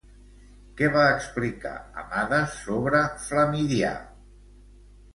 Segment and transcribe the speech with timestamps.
[0.79, 3.97] Què va explicar Amades sobre Flamidià?